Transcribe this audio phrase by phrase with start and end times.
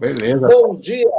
[0.00, 0.48] beleza.
[0.48, 1.10] Bom dia.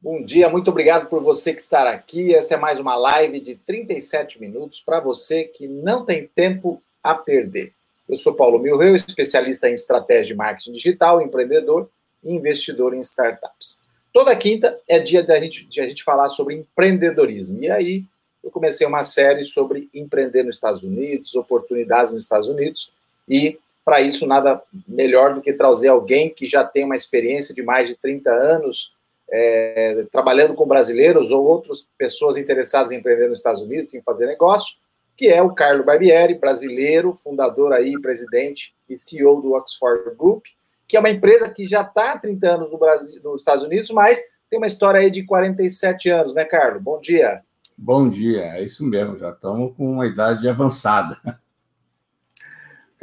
[0.00, 2.34] Bom dia, muito obrigado por você que está aqui.
[2.34, 7.14] Essa é mais uma live de 37 minutos para você que não tem tempo a
[7.14, 7.72] perder.
[8.08, 11.88] Eu sou Paulo Milreu, especialista em estratégia de marketing digital, empreendedor
[12.22, 13.82] e investidor em startups.
[14.12, 17.62] Toda quinta é dia da gente, de a gente falar sobre empreendedorismo.
[17.62, 18.04] E aí
[18.44, 22.92] eu comecei uma série sobre empreender nos Estados Unidos, oportunidades nos Estados Unidos,
[23.26, 27.62] e para isso nada melhor do que trazer alguém que já tem uma experiência de
[27.62, 28.94] mais de 30 anos
[29.32, 34.26] é, trabalhando com brasileiros ou outras pessoas interessadas em empreender nos Estados Unidos, em fazer
[34.26, 34.76] negócio,
[35.16, 40.44] que é o Carlo Barbieri, brasileiro, fundador aí, presidente e CEO do Oxford Group,
[40.86, 43.90] que é uma empresa que já está há 30 anos no Brasil, nos Estados Unidos,
[43.90, 46.78] mas tem uma história aí de 47 anos, né, Carlo?
[46.78, 47.40] Bom dia.
[47.76, 51.16] Bom dia, é isso mesmo, já estamos com uma idade avançada.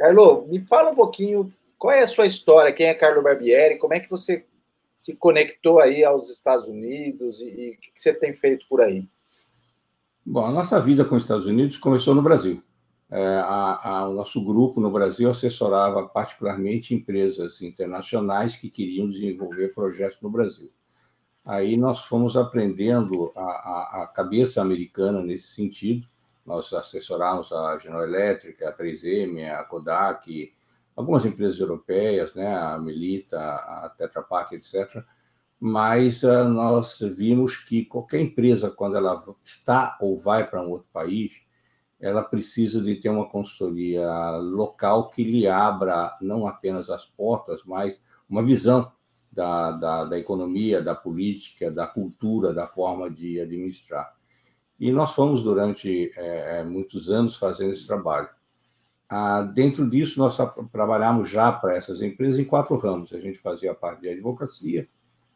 [0.00, 3.92] Carlo, me fala um pouquinho qual é a sua história, quem é Carlo Barbieri, como
[3.92, 4.46] é que você
[4.94, 9.06] se conectou aí aos Estados Unidos e, o que você tem feito por aí?
[10.24, 12.62] Bom, a nossa vida com os Estados Unidos começou no Brasil.
[13.10, 19.74] É, a, a, o nosso grupo no Brasil assessorava particularmente empresas internacionais que queriam desenvolver
[19.74, 20.70] projetos no Brasil.
[21.46, 26.08] Aí nós fomos aprendendo a, a, a cabeça americana nesse sentido.
[26.50, 30.52] Nós assessoramos a General Electric, a 3M, a Kodak,
[30.96, 35.04] algumas empresas europeias, né, a Melita, a Tetra Pak, etc.
[35.60, 40.88] Mas uh, nós vimos que qualquer empresa, quando ela está ou vai para um outro
[40.92, 41.40] país,
[42.00, 48.02] ela precisa de ter uma consultoria local que lhe abra não apenas as portas, mas
[48.28, 48.90] uma visão
[49.30, 54.18] da, da, da, economia, da política, da cultura, da forma de administrar.
[54.80, 58.30] E nós fomos, durante é, muitos anos, fazendo esse trabalho.
[59.06, 60.38] Ah, dentro disso, nós
[60.72, 63.12] trabalhamos já para essas empresas em quatro ramos.
[63.12, 64.88] A gente fazia a parte de advocacia,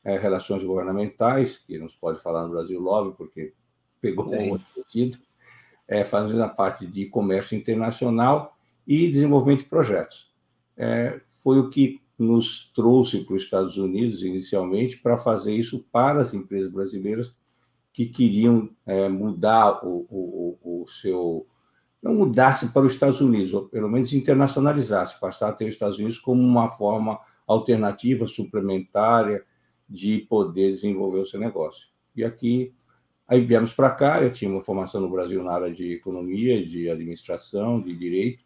[0.03, 3.53] é, relações governamentais, que não se pode falar no Brasil lobby, porque
[4.01, 4.49] pegou Sim.
[4.49, 5.19] um outro sentido,
[5.87, 8.57] é, fazendo a parte de comércio internacional
[8.87, 10.33] e desenvolvimento de projetos.
[10.75, 16.21] É, foi o que nos trouxe para os Estados Unidos inicialmente para fazer isso para
[16.21, 17.35] as empresas brasileiras
[17.95, 21.47] que queriam é, mudar o, o, o, seu.
[22.03, 25.97] não mudar-se para os Estados Unidos, ou pelo menos internacionalizar-se, passar a ter os Estados
[25.97, 29.45] Unidos como uma forma alternativa, suplementária
[29.89, 31.87] de poder desenvolver o seu negócio.
[32.17, 32.75] E aqui,
[33.29, 36.91] aí viemos para cá, eu tinha uma formação no Brasil na área de economia, de
[36.91, 38.43] administração, de direito.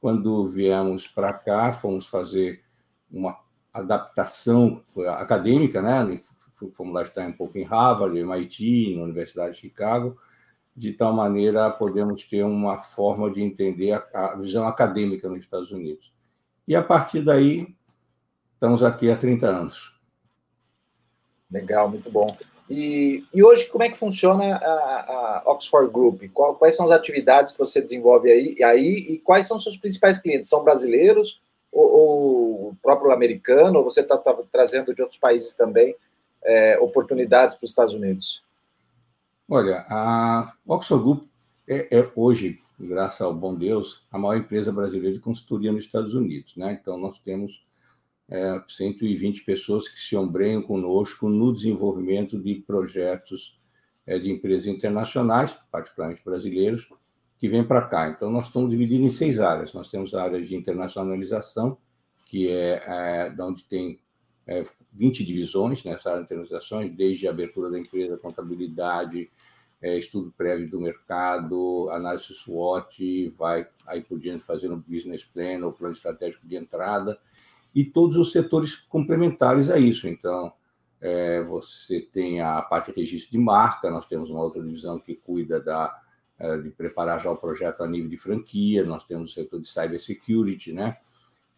[0.00, 2.64] Quando viemos para cá, fomos fazer
[3.08, 3.38] uma
[3.72, 6.20] adaptação acadêmica, né?
[6.70, 10.16] Fomos lá estar um pouco em Harvard, MIT, na Universidade de Chicago,
[10.76, 15.70] de tal maneira podemos ter uma forma de entender a, a visão acadêmica nos Estados
[15.70, 16.12] Unidos.
[16.66, 17.66] E a partir daí,
[18.54, 19.92] estamos aqui há 30 anos.
[21.50, 22.26] Legal, muito bom.
[22.70, 26.22] E, e hoje, como é que funciona a, a Oxford Group?
[26.32, 30.16] Qual, quais são as atividades que você desenvolve aí, aí e quais são seus principais
[30.16, 30.48] clientes?
[30.48, 35.54] São brasileiros ou, ou o próprio americano, ou você está tá trazendo de outros países
[35.54, 35.94] também
[36.44, 38.42] é, oportunidades para os Estados Unidos?
[39.48, 41.24] Olha, a Oxford Group
[41.68, 46.14] é, é, hoje, graças ao bom Deus, a maior empresa brasileira de consultoria nos Estados
[46.14, 46.56] Unidos.
[46.56, 46.78] Né?
[46.80, 47.64] Então, nós temos
[48.28, 53.58] é, 120 pessoas que se ombreiam conosco no desenvolvimento de projetos
[54.06, 56.88] é, de empresas internacionais, particularmente brasileiros,
[57.38, 58.08] que vem para cá.
[58.08, 59.74] Então, nós estamos divididos em seis áreas.
[59.74, 61.76] Nós temos a área de internacionalização,
[62.24, 64.00] que é, é onde tem
[64.46, 69.30] é, 20 divisões nessa área de internacionalização, desde a abertura da empresa, contabilidade,
[69.80, 75.72] é, estudo prévio do mercado, análise SWOT, vai aí por diante fazendo business plan, ou
[75.72, 77.18] plano estratégico de entrada,
[77.74, 80.06] e todos os setores complementares a isso.
[80.06, 80.52] Então,
[81.00, 85.16] é, você tem a parte de registro de marca, nós temos uma outra divisão que
[85.16, 86.00] cuida da
[86.38, 89.68] é, de preparar já o projeto a nível de franquia, nós temos o setor de
[89.68, 90.96] cybersecurity, né?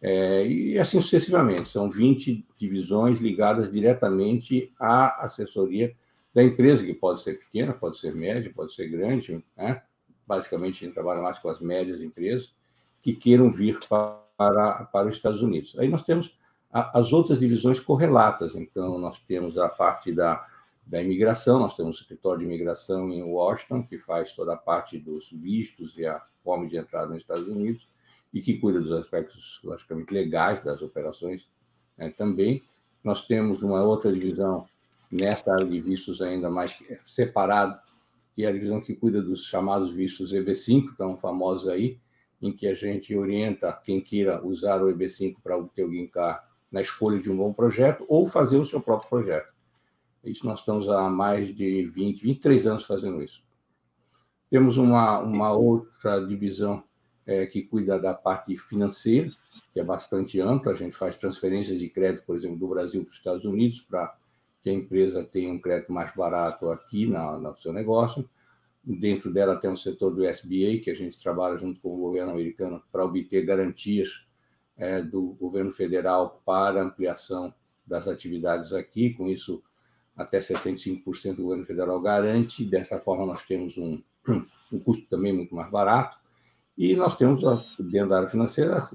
[0.07, 1.69] É, e assim sucessivamente.
[1.69, 5.95] São 20 divisões ligadas diretamente à assessoria
[6.31, 9.81] da empresa, que pode ser pequena, pode ser média, pode ser grande, né?
[10.27, 12.53] Basicamente, a gente trabalha mais com as médias empresas
[13.01, 15.75] que queiram vir para, para os Estados Unidos.
[15.79, 16.35] Aí nós temos
[16.71, 18.53] a, as outras divisões correlatas.
[18.55, 20.45] Então, nós temos a parte da
[20.85, 21.59] da imigração.
[21.59, 25.97] Nós temos o escritório de imigração em Washington, que faz toda a parte dos vistos
[25.97, 27.87] e a forma de entrada nos Estados Unidos,
[28.35, 31.47] e que cuida dos aspectos, logicamente, legais das operações
[31.97, 32.61] né, também.
[33.01, 34.67] Nós temos uma outra divisão
[35.09, 37.81] nessa área de vistos ainda mais separada,
[38.33, 41.97] que é a divisão que cuida dos chamados vistos EB5, tão famosos aí,
[42.41, 46.41] em que a gente orienta quem queira usar o EB5 para obter o green card
[46.69, 49.53] na escolha de um bom projeto ou fazer o seu próprio projeto.
[50.25, 53.41] Isso nós estamos há mais de 20, 23 anos fazendo isso.
[54.49, 56.83] Temos uma, uma outra divisão
[57.25, 59.31] é, que cuida da parte financeira,
[59.73, 60.71] que é bastante ampla.
[60.71, 64.15] A gente faz transferências de crédito, por exemplo, do Brasil para os Estados Unidos, para
[64.61, 68.27] que a empresa tenha um crédito mais barato aqui na, no seu negócio.
[68.83, 72.31] Dentro dela tem o setor do SBA, que a gente trabalha junto com o governo
[72.31, 74.25] americano para obter garantias
[74.77, 77.53] é, do governo federal para ampliação
[77.85, 79.11] das atividades aqui.
[79.13, 79.63] Com isso,
[80.15, 82.63] até 75% do governo federal garante.
[82.63, 84.01] Dessa forma, nós temos um,
[84.71, 86.17] um custo também muito mais barato.
[86.77, 87.41] E nós temos,
[87.79, 88.89] dentro da área financeira,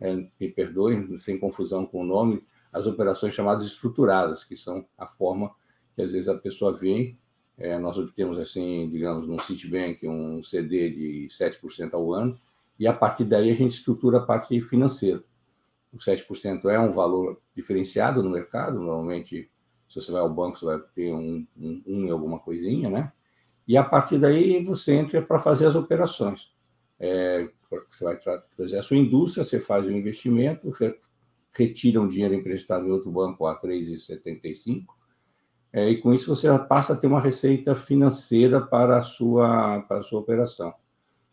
[0.00, 5.06] é, me perdoem, sem confusão com o nome, as operações chamadas estruturadas, que são a
[5.06, 5.50] forma
[5.94, 7.18] que às vezes a pessoa vem
[7.56, 12.38] é, nós obtemos, assim, digamos, no Citibank, um CD de 7% ao ano,
[12.78, 15.22] e a partir daí a gente estrutura a parte financeira.
[15.92, 19.48] O 7% é um valor diferenciado no mercado, normalmente,
[19.88, 23.12] se você vai ao banco, você vai ter um, um, um e alguma coisinha, né?
[23.66, 26.52] E a partir daí você entra para fazer as operações.
[26.98, 28.18] É, você vai
[28.56, 30.70] fazer a sua indústria, você faz o investimento,
[31.52, 34.84] retira um dinheiro emprestado em outro banco a 3,75,
[35.72, 39.98] é, e com isso você passa a ter uma receita financeira para a sua, para
[39.98, 40.72] a sua operação.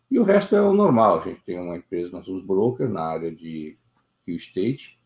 [0.10, 1.20] E o resto é o normal.
[1.20, 3.78] A gente tem uma empresa, nós somos broker na área de
[4.28, 5.00] real estate.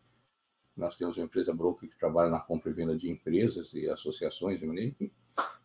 [0.76, 4.60] Nós temos uma empresa broker que trabalha na compra e venda de empresas e associações.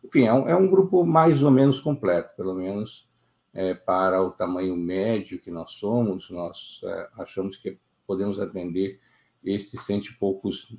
[0.04, 3.08] Enfim, é um, é um grupo mais ou menos completo, pelo menos
[3.54, 7.76] é, para o tamanho médio que nós somos, nós é, achamos que
[8.06, 9.00] podemos atender
[9.44, 10.74] estes cento e poucos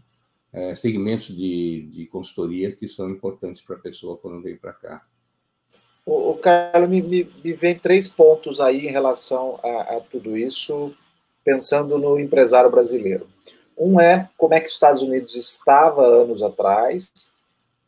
[0.52, 5.06] é, segmentos de, de consultoria que são importantes para a pessoa quando vem para cá.
[6.06, 10.38] O, o Carlos, me, me, me, vem três pontos aí em relação a, a, tudo
[10.38, 10.94] isso,
[11.44, 13.28] pensando no empresário brasileiro.
[13.78, 17.34] Um é como é que os Estados Unidos estava anos atrás,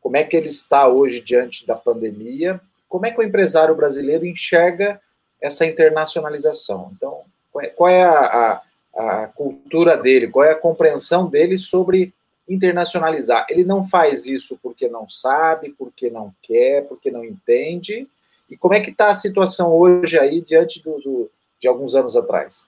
[0.01, 2.61] como é que ele está hoje diante da pandemia,
[2.95, 5.01] como é que o empresário brasileiro enxerga
[5.41, 6.93] essa internacionalização.
[6.95, 8.61] Então, qual é, qual é a,
[8.95, 12.13] a, a cultura dele, qual é a compreensão dele sobre
[12.47, 13.45] internacionalizar.
[13.49, 18.07] Ele não faz isso porque não sabe, porque não quer, porque não entende.
[18.49, 22.15] E como é que está a situação hoje aí diante do, do, de alguns anos
[22.15, 22.65] atrás?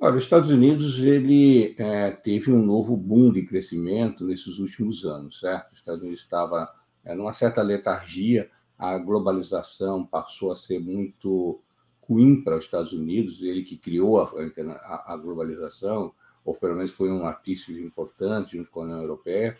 [0.00, 5.38] Olha, os Estados Unidos ele é, teve um novo boom de crescimento nesses últimos anos,
[5.38, 5.70] certo?
[5.74, 6.68] Os Estados Unidos estava
[7.04, 11.60] é, numa certa letargia, a globalização passou a ser muito
[12.08, 16.90] ruim para os Estados Unidos, ele que criou a, a, a globalização, ou pelo menos
[16.90, 19.54] foi um artista importante junto com a União Europeia,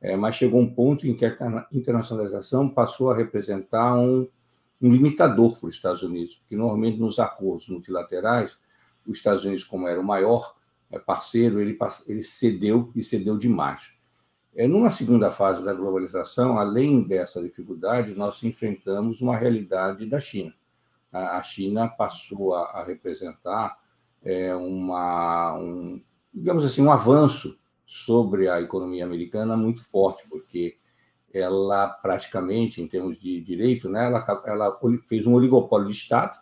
[0.00, 4.28] é, mas chegou um ponto em que a internacionalização passou a representar um,
[4.80, 8.56] um limitador para os Estados Unidos, porque normalmente nos acordos multilaterais,
[9.04, 10.54] os Estados Unidos, como era o maior
[10.92, 11.76] é, parceiro, ele,
[12.06, 13.90] ele cedeu e cedeu demais.
[14.54, 20.52] É, numa segunda fase da globalização, além dessa dificuldade, nós enfrentamos uma realidade da China.
[21.12, 23.78] A, China passou a, a representar
[24.22, 26.02] é, uma, um,
[26.32, 30.78] digamos assim, um avanço sobre a economia americana muito forte, porque
[31.32, 36.38] ela praticamente, em termos de direito, né, ela, ela fez um oligopólio de Estado,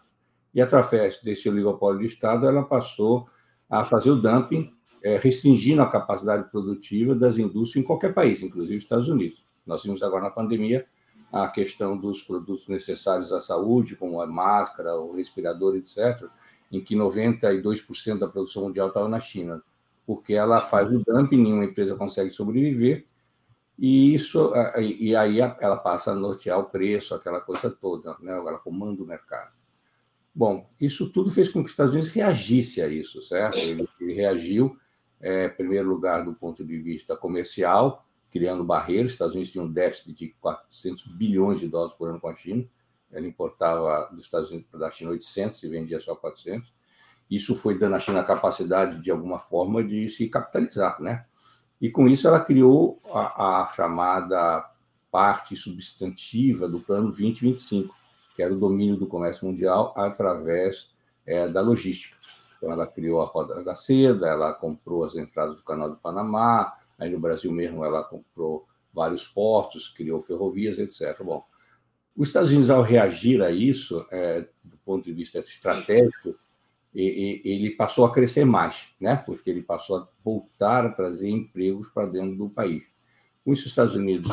[0.54, 3.28] e através desse oligopólio de Estado, ela passou
[3.68, 4.72] a fazer o dumping,
[5.22, 9.44] restringindo a capacidade produtiva das indústrias em qualquer país, inclusive Estados Unidos.
[9.66, 10.86] Nós vimos agora na pandemia
[11.32, 16.26] a questão dos produtos necessários à saúde, como a máscara, o respirador, etc.,
[16.72, 19.62] em que 92% da produção mundial estava na China
[20.08, 23.04] porque ela faz o dumping, nenhuma empresa consegue sobreviver,
[23.78, 28.32] e isso e aí ela passa a nortear o preço, aquela coisa toda, né?
[28.32, 29.52] ela comanda o mercado.
[30.34, 33.58] Bom, isso tudo fez com que os Estados Unidos reagisse a isso, certo?
[33.58, 34.78] Ele reagiu,
[35.20, 39.06] é, em primeiro lugar, do ponto de vista comercial, criando barreiras.
[39.06, 42.36] Os Estados Unidos tinham um déficit de 400 bilhões de dólares por ano com a
[42.36, 42.64] China.
[43.10, 46.72] Ela importava dos Estados Unidos da China 800 e vendia só 400.
[47.30, 51.26] Isso foi dando à China a capacidade, de alguma forma, de se capitalizar, né?
[51.80, 54.68] E com isso ela criou a, a chamada
[55.10, 57.94] parte substantiva do Plano 2025,
[58.34, 60.90] que era o domínio do comércio mundial através
[61.24, 62.16] é, da logística.
[62.58, 66.74] Então, ela criou a roda da seda, ela comprou as entradas do Canal do Panamá,
[66.98, 71.22] aí no Brasil mesmo ela comprou vários portos, criou ferrovias, etc.
[71.22, 71.44] Bom,
[72.16, 76.34] os Estados Unidos, ao reagir a isso, é, do ponto de vista estratégico,
[76.92, 79.22] ele passou a crescer mais, né?
[79.24, 82.82] porque ele passou a voltar a trazer empregos para dentro do país.
[83.44, 84.32] Com isso, os Estados Unidos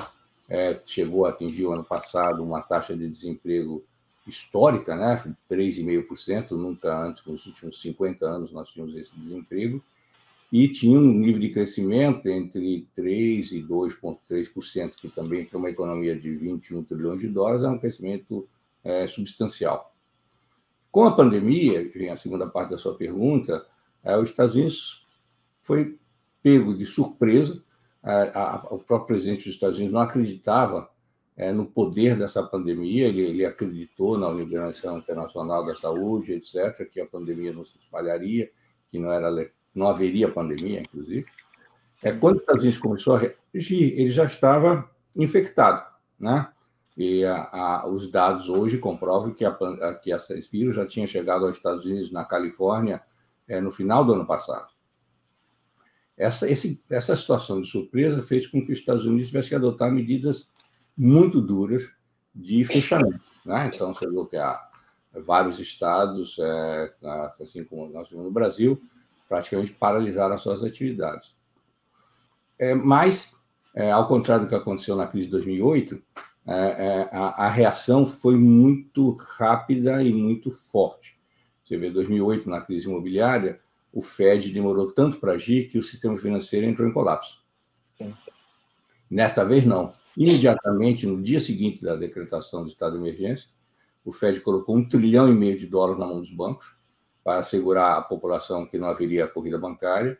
[0.50, 3.86] é, chegou a atingir, o ano passado, uma taxa de desemprego
[4.28, 5.22] histórica, né?
[5.50, 9.84] 3,5%, nunca antes, nos últimos 50 anos, nós tínhamos esse desemprego.
[10.52, 16.16] e tinha um nível de crescimento entre 3% e 2,3%, que também para uma economia
[16.16, 18.48] de 21 trilhões de dólares é um crescimento
[18.84, 19.94] é, substancial.
[20.92, 23.66] Com a pandemia, vem a segunda parte da sua pergunta,
[24.04, 25.04] é, os Estados Unidos
[25.60, 25.98] foi
[26.42, 27.62] pego de surpresa.
[28.02, 30.88] A, a, o próprio presidente dos Estados Unidos não acreditava
[31.38, 37.02] é, no poder dessa pandemia, ele, ele, acreditou na Organização Internacional da Saúde, etc., que
[37.02, 38.50] a pandemia não se espalharia,
[38.90, 39.30] que não, era,
[39.74, 41.26] não haveria pandemia, inclusive.
[42.04, 45.86] É, quando os Estados Unidos começou a reagir, ele já estava infectado,
[46.20, 46.50] né?
[46.98, 49.54] E a, a, os dados hoje comprovam que, a,
[50.02, 53.02] que esse vírus já tinha chegado aos Estados Unidos, na Califórnia,
[53.46, 54.68] é, no final do ano passado.
[56.18, 59.92] Essa, esse, essa situação de surpresa fez com que os Estados Unidos tivessem que adotar
[59.92, 60.48] medidas
[60.98, 61.90] muito duras
[62.34, 63.22] de fechamento.
[63.46, 63.70] Né?
[63.74, 64.70] Então, você viu que há
[65.26, 66.94] vários estados, é,
[67.42, 68.82] assim como nós vimos no Brasil,
[69.28, 71.34] praticamente paralisaram as suas atividades.
[72.58, 73.36] É, mas,
[73.76, 76.02] é, ao contrário do que aconteceu na crise de 2008,
[76.48, 81.18] é, é, a, a, reação foi muito rápida e muito forte.
[81.64, 83.60] Você vê, 2008, na crise imobiliária,
[83.92, 87.42] o Fed demorou tanto para agir que o sistema financeiro entrou em colapso.
[87.98, 88.14] Sim.
[89.10, 89.94] Nesta vez, não.
[90.18, 93.50] Imediatamente, no dia seguinte da decretação do estado de emergência,
[94.04, 96.76] o Fed colocou um trilhão e meio de dólares na mão dos bancos
[97.24, 100.18] para assegurar a população que não haveria corrida bancária.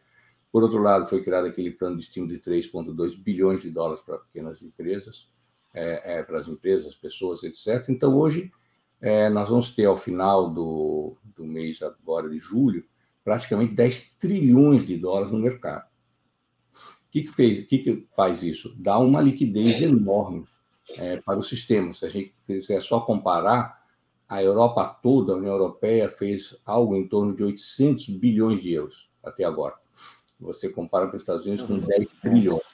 [0.52, 4.18] Por outro lado, foi criado aquele plano de estímulo de 3,2 bilhões de dólares para
[4.18, 5.28] pequenas empresas
[5.74, 7.90] é, é, para as empresas, pessoas, etc.
[7.90, 8.52] Então, hoje,
[9.02, 12.84] é, nós vamos ter, ao final do, do mês agora de julho,
[13.24, 15.86] praticamente 10 trilhões de dólares no mercado.
[17.16, 18.76] O que, que, fez, que, que faz isso?
[18.78, 20.46] Dá uma liquidez enorme
[20.98, 21.94] é, para o sistema.
[21.94, 23.86] Se a gente quiser só comparar,
[24.28, 29.10] a Europa toda, a União Europeia, fez algo em torno de 800 bilhões de euros
[29.24, 29.76] até agora.
[30.42, 32.70] Você compara com os Estados Unidos com 10 trilhões.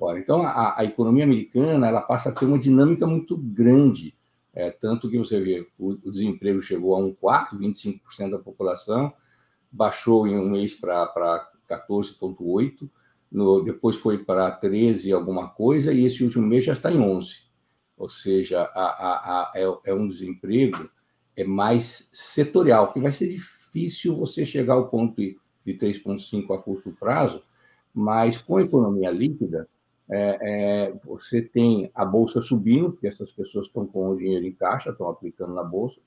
[0.00, 4.16] Ora, então, a, a, economia americana ela passa a ter uma dinâmica muito grande,
[4.52, 8.00] é, tanto que você vê o, o desemprego chegou a um quarto, 25%
[8.30, 9.12] da população,
[9.70, 12.90] baixou em um mês para 14,8%,
[13.64, 17.46] depois foi para 13 alguma coisa, e esse último mês já está em 11%.
[17.96, 20.88] Ou seja, a, a, é, é um desemprego
[21.36, 26.92] é mais setorial, que vai ser difícil você chegar ao ponto de 3,5% a curto
[26.98, 27.42] prazo,
[27.92, 29.68] mas com a economia líquida,
[30.08, 34.52] é, é, você tem a bolsa subindo, porque essas pessoas estão com o dinheiro em
[34.52, 35.98] caixa, estão aplicando na bolsa,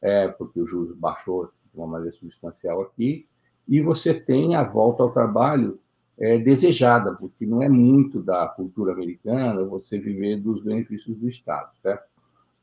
[0.00, 3.26] é, porque o juros baixou de uma maneira substancial aqui,
[3.68, 5.78] e você tem a volta ao trabalho
[6.18, 11.70] é, desejada, porque não é muito da cultura americana você viver dos benefícios do Estado,
[11.82, 12.04] certo?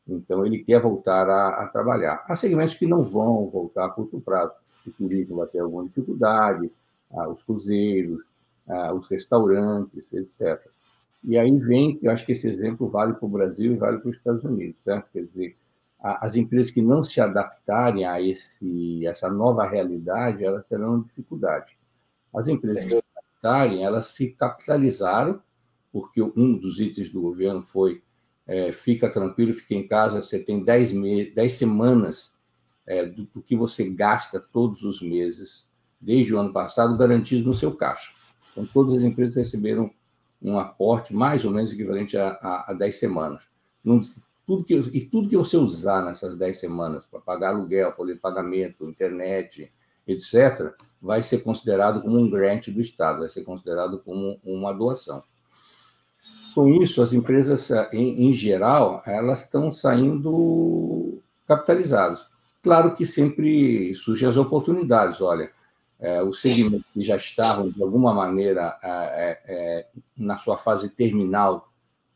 [0.07, 2.23] Então, ele quer voltar a, a trabalhar.
[2.27, 4.53] Há segmentos que não vão voltar a curto prazo.
[4.85, 6.71] O turismo vai ter alguma dificuldade,
[7.11, 8.21] ah, os cruzeiros,
[8.67, 10.59] ah, os restaurantes, etc.
[11.23, 14.09] E aí vem, eu acho que esse exemplo vale para o Brasil e vale para
[14.09, 15.07] os Estados Unidos, certo?
[15.13, 15.57] Quer dizer,
[15.99, 21.77] as empresas que não se adaptarem a esse, essa nova realidade, elas terão dificuldade.
[22.33, 22.95] As empresas que
[23.81, 25.41] elas se capitalizaram,
[25.91, 28.01] porque um dos itens do governo foi
[28.47, 32.35] é, fica tranquilo, fica em casa, você tem 10, me 10 semanas
[32.85, 35.69] é, do, do, que você gasta todos os meses,
[35.99, 38.11] desde o ano passado, garantido no seu caixa.
[38.51, 39.91] Então, todas as empresas receberam
[40.41, 43.43] um aporte mais ou menos equivalente a, a, a 10 semanas.
[44.45, 48.19] tudo que, e tudo que você usar nessas 10 semanas para pagar aluguel, folha de
[48.19, 49.71] pagamento, internet,
[50.07, 55.23] etc., vai ser considerado como um grant do Estado, vai ser considerado como uma doação.
[56.53, 62.27] Com isso, as empresas, em, geral, elas estão saindo capitalizadas.
[62.61, 65.21] Claro que sempre surgem as oportunidades.
[65.21, 65.49] Olha,
[65.97, 70.89] é, os segmentos que já estavam, de alguma maneira, é, é, é, na sua fase
[70.89, 71.71] terminal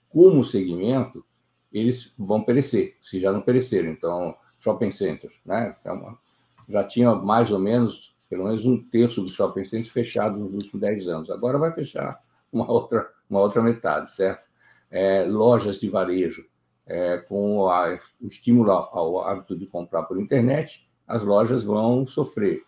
[0.09, 1.25] como segmento,
[1.71, 3.89] eles vão perecer, se já não pereceram.
[3.89, 5.75] Então, shopping centers, né?
[5.83, 6.17] É uma,
[6.67, 10.81] já tinha mais ou menos, pelo menos um terço dos shopping centers fechados nos últimos
[10.81, 11.29] 10 anos.
[11.29, 12.19] Agora vai fechar
[12.51, 14.45] uma outra, uma outra metade, certo?
[14.89, 16.45] É, lojas de varejo,
[16.85, 22.63] é, com a, o estímulo ao hábito de comprar por internet, as lojas vão sofrer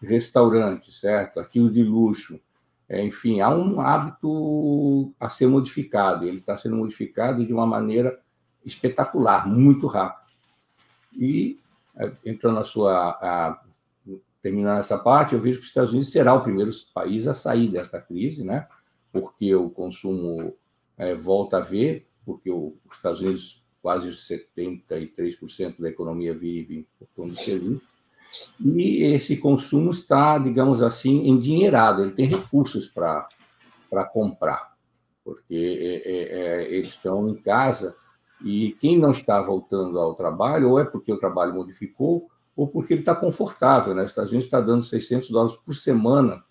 [0.00, 1.40] restaurante, certo?
[1.40, 2.40] Aquilo de luxo.
[2.88, 6.26] É, enfim, há um hábito a ser modificado.
[6.26, 8.18] Ele está sendo modificado de uma maneira
[8.64, 10.32] espetacular, muito rápido.
[11.12, 11.58] E,
[12.24, 13.10] entrando na sua.
[13.20, 13.62] A,
[14.40, 17.68] terminando essa parte, eu vejo que os Estados Unidos será o primeiro país a sair
[17.68, 18.68] desta crise, né?
[19.12, 20.54] porque o consumo
[20.96, 27.32] é, volta a ver, porque os Estados Unidos, quase 73% da economia vive em torno
[27.32, 27.82] de serviço
[28.60, 34.76] E esse consumo está, digamos assim, endinheirado, ele tem recursos para comprar,
[35.24, 35.54] porque
[36.04, 36.22] é, é,
[36.64, 37.96] é, eles estão em casa
[38.44, 42.94] e quem não está voltando ao trabalho, ou é porque o trabalho modificou, ou porque
[42.94, 43.94] ele está confortável.
[43.94, 44.02] Né?
[44.02, 46.42] Os Estados Unidos está dando 600 dólares por semana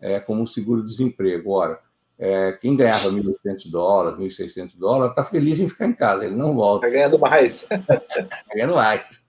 [0.00, 1.50] é, como seguro-desemprego.
[1.50, 1.78] Ora,
[2.18, 6.54] é, quem ganhava 1.800 dólares, 1.600 dólares, está feliz em ficar em casa, ele não
[6.54, 6.86] volta.
[6.86, 7.62] Está ganhando mais.
[7.62, 9.26] Está ganhando mais.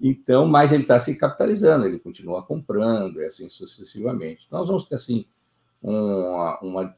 [0.00, 4.46] Então, mas ele está se capitalizando, ele continua comprando, e assim sucessivamente.
[4.50, 5.26] Nós vamos ter, assim,
[5.82, 6.96] uma, uma,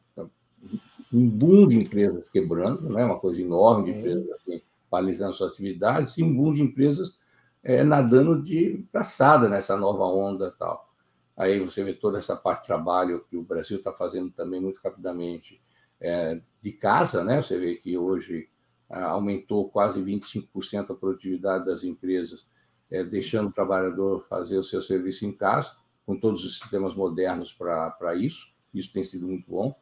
[1.12, 3.05] um boom de empresas quebrando, né?
[3.05, 7.17] uma coisa enorme de empresas assim, paralisando suas atividades, e um boom de empresas
[7.62, 10.88] é, nadando de braçada nessa nova onda tal.
[11.37, 14.81] Aí você vê toda essa parte de trabalho que o Brasil está fazendo também muito
[14.85, 15.61] rapidamente
[16.00, 17.40] é, de casa, né?
[17.40, 18.49] Você vê que hoje
[18.88, 22.45] ah, aumentou quase 25% a produtividade das empresas,
[22.90, 25.73] é, deixando o trabalhador fazer o seu serviço em casa,
[26.05, 28.49] com todos os sistemas modernos para isso.
[28.75, 29.75] Isso tem sido muito bom,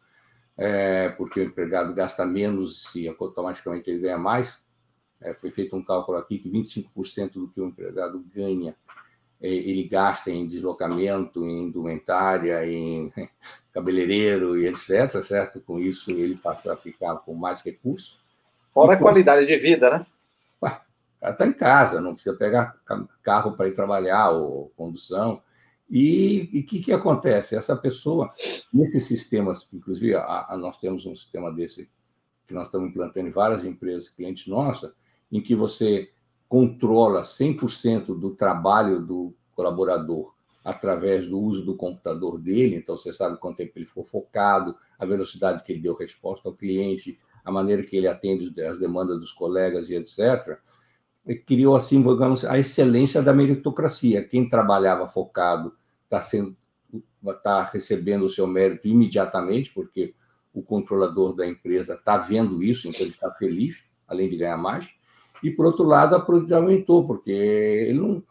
[0.59, 4.61] é, porque o empregado gasta menos e automaticamente ele ganha mais.
[5.21, 8.77] É, foi feito um cálculo aqui que 25% do que o empregado ganha
[9.41, 13.13] é, ele gasta em deslocamento, em indumentária, em
[13.73, 15.61] cabeleireiro e etc, certo?
[15.61, 18.21] Com isso, ele passa a ficar com mais recursos.
[18.73, 20.07] Fora a qualidade de vida, né?
[21.21, 22.77] está em casa, não precisa pegar
[23.25, 25.43] carro para ir trabalhar ou condução.
[25.91, 27.57] E o que, que acontece?
[27.57, 28.33] Essa pessoa,
[28.73, 31.89] nesses sistemas, inclusive a, a, nós temos um sistema desse
[32.47, 34.93] que nós estamos implantando em várias empresas, clientes nossas,
[35.31, 36.11] em que você
[36.49, 40.33] controla 100% do trabalho do colaborador
[40.65, 45.07] através do uso do computador dele, então você sabe quanto tempo ele ficou focado, a
[45.07, 49.33] velocidade que ele deu resposta ao cliente, a maneira que ele atende as demandas dos
[49.33, 50.59] colegas e etc.
[51.47, 54.25] Criou assim, digamos, a excelência da meritocracia.
[54.25, 56.57] Quem trabalhava focado está sendo
[57.27, 60.15] está recebendo o seu mérito imediatamente, porque
[60.53, 64.89] o controlador da empresa está vendo isso, então ele está feliz, além de ganhar mais.
[65.43, 68.23] E, por outro lado, a produtividade aumentou, porque ele, não,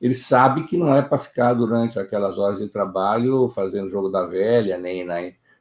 [0.00, 4.26] ele sabe que não é para ficar durante aquelas horas de trabalho fazendo jogo da
[4.26, 5.16] velha, nem, na,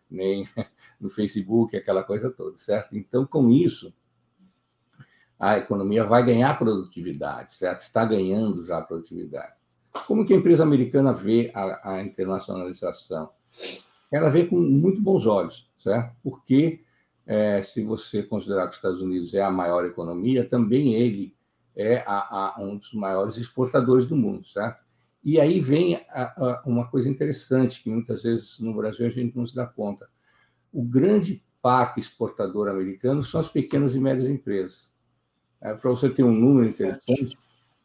[0.10, 0.48] nem
[1.00, 2.96] no Facebook, aquela coisa toda, certo?
[2.96, 3.94] Então, com isso,
[5.44, 7.82] a economia vai ganhar produtividade, certo?
[7.82, 9.60] Está ganhando já produtividade.
[10.08, 13.30] Como que a empresa americana vê a, a internacionalização?
[14.10, 16.16] Ela vê com muito bons olhos, certo?
[16.24, 16.80] Porque
[17.28, 21.36] é, se você considerar que os Estados Unidos é a maior economia, também ele
[21.76, 24.82] é a, a, um dos maiores exportadores do mundo, certo?
[25.22, 29.46] E aí vem a, uma coisa interessante que muitas vezes no Brasil a gente não
[29.46, 30.08] se dá conta.
[30.72, 34.93] O grande parque exportador americano são as pequenas e médias empresas.
[35.64, 37.38] É, Para você ter um número interessante,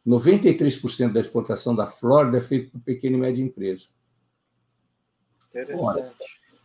[0.05, 3.87] 93% da exportação da Flórida é feito por pequena e média empresa.
[5.49, 5.81] Interessante.
[5.81, 6.13] Ora,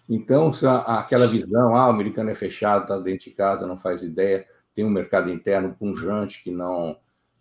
[0.09, 0.51] então,
[0.87, 4.85] aquela visão, ah, o americano é fechado, está dentro de casa, não faz ideia, tem
[4.85, 6.99] um mercado interno punjante que não,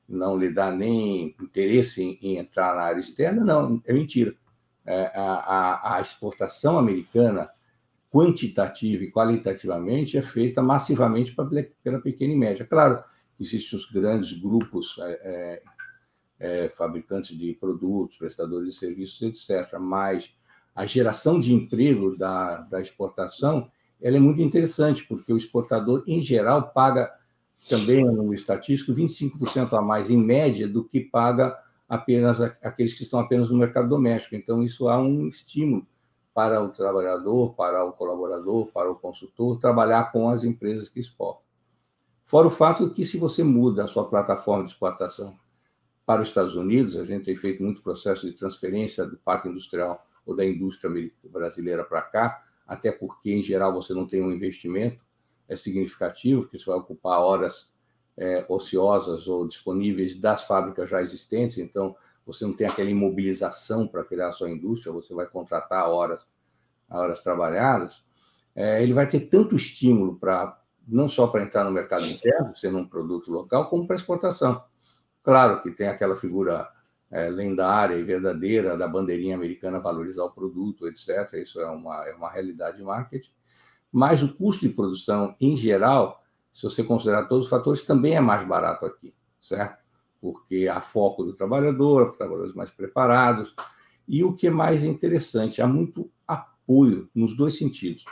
[0.08, 4.36] não lhe dá nem interesse em, em entrar na área externa, não, é mentira.
[4.86, 7.50] É, a, a, a, exportação americana,
[8.12, 11.46] quantitativa e qualitativamente, é feita massivamente pra,
[11.82, 12.66] pela pequena e média.
[12.66, 13.04] Claro,
[13.44, 15.62] existem os grandes grupos é,
[16.40, 20.34] é, é fabricantes de produtos, prestadores de serviços, etc., mas
[20.76, 23.70] a geração de emprego da, da exportação
[24.02, 27.10] ela é muito interessante, porque o exportador, em geral, paga
[27.70, 33.20] também no estatístico 25% a mais, em média, do que paga apenas aqueles que estão
[33.20, 34.36] apenas no mercado doméstico.
[34.36, 35.88] Então, isso há um estímulo
[36.34, 41.44] para o trabalhador, para o colaborador, para o consultor, trabalhar com as empresas que exportam.
[42.24, 45.38] Fora o fato que, se você muda a sua plataforma de exportação
[46.06, 50.06] para os Estados Unidos, a gente tem feito muito processo de transferência do parque industrial
[50.26, 50.92] ou da indústria
[51.24, 55.04] brasileira para cá, até porque, em geral, você não tem um investimento
[55.48, 57.70] é significativo, que você vai ocupar horas
[58.18, 64.04] é, ociosas ou disponíveis das fábricas já existentes, então você não tem aquela imobilização para
[64.04, 66.26] criar a sua indústria, você vai contratar horas,
[66.90, 68.04] horas trabalhadas,
[68.56, 70.58] é, ele vai ter tanto estímulo para
[70.88, 74.64] não só para entrar no mercado interno, sendo um produto local, como para exportação.
[75.24, 76.68] Claro que tem aquela figura
[77.10, 81.34] é, lendária e verdadeira da bandeirinha americana valorizar o produto, etc.
[81.36, 83.32] Isso é uma, é uma realidade de marketing.
[83.92, 88.20] Mas o custo de produção, em geral, se você considerar todos os fatores, também é
[88.20, 89.82] mais barato aqui, certo?
[90.20, 93.54] Porque há foco do trabalhador, trabalhadores mais preparados.
[94.08, 98.04] E o que é mais interessante, há muito apoio nos dois sentidos.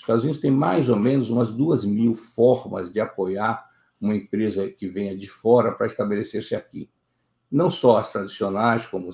[0.00, 3.68] Os Estados Unidos têm mais ou menos umas duas mil formas de apoiar
[4.00, 6.90] uma empresa que venha de fora para estabelecer-se aqui
[7.50, 9.10] não só as tradicionais, como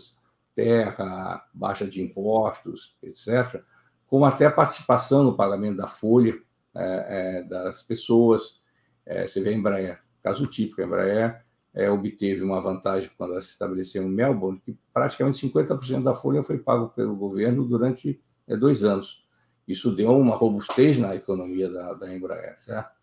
[0.54, 3.62] terra, baixa de impostos, etc.,
[4.06, 6.38] como até participação no pagamento da folha
[6.74, 8.60] é, é, das pessoas.
[9.04, 11.44] É, você vê a Embraer, caso típico, a Embraer
[11.74, 16.42] é, obteve uma vantagem quando ela se estabeleceu em Melbourne, que praticamente 50% da folha
[16.42, 19.25] foi pago pelo governo durante é, dois anos.
[19.66, 22.94] Isso deu uma robustez na economia da, da Embraer, certo?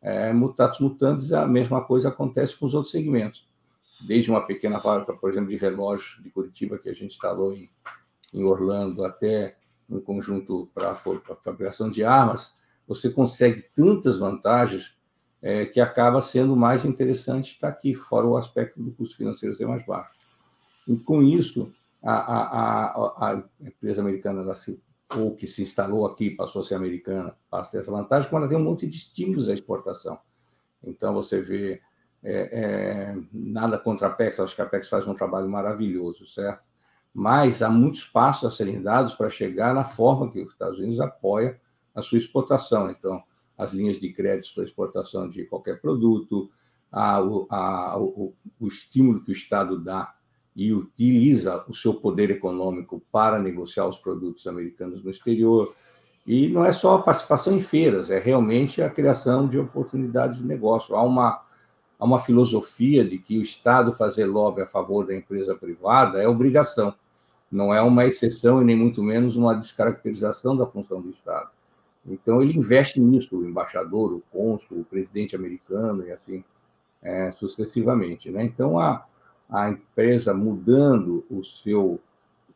[0.00, 3.46] É, mutatis mutandis, a mesma coisa acontece com os outros segmentos.
[4.06, 7.70] Desde uma pequena fábrica, por exemplo, de relógio de Curitiba, que a gente instalou em,
[8.32, 9.56] em Orlando, até
[9.88, 12.54] um conjunto para fabricação de armas,
[12.86, 14.94] você consegue tantas vantagens
[15.42, 19.66] é, que acaba sendo mais interessante estar aqui, fora o aspecto do custo financeiro ser
[19.66, 20.12] mais baixo.
[20.86, 24.78] E com isso, a, a, a, a empresa americana se
[25.14, 28.58] ou que se instalou aqui, passou a ser americana, passa essa vantagem, quando ela tem
[28.58, 30.18] um monte de estímulos à exportação.
[30.82, 31.80] Então, você vê
[32.22, 32.60] é,
[33.12, 36.64] é, nada contra a PEX, acho que a PEX faz um trabalho maravilhoso, certo?
[37.14, 41.00] Mas há muitos passos a serem dados para chegar na forma que os Estados Unidos
[41.00, 41.58] apoia
[41.94, 42.90] a sua exportação.
[42.90, 43.22] Então,
[43.56, 46.50] as linhas de créditos para exportação de qualquer produto,
[46.92, 50.15] a, a, o, o estímulo que o Estado dá
[50.56, 55.74] e utiliza o seu poder econômico para negociar os produtos americanos no exterior.
[56.26, 60.46] E não é só a participação em feiras, é realmente a criação de oportunidades de
[60.46, 60.96] negócio.
[60.96, 61.42] Há uma,
[61.98, 66.26] há uma filosofia de que o Estado fazer lobby a favor da empresa privada é
[66.26, 66.94] obrigação,
[67.52, 71.50] não é uma exceção e nem muito menos uma descaracterização da função do Estado.
[72.08, 76.42] Então, ele investe nisso, o embaixador, o cônsul, o presidente americano e assim
[77.02, 78.30] é, sucessivamente.
[78.30, 78.44] Né?
[78.44, 79.04] Então, a
[79.48, 82.00] a empresa mudando o seu,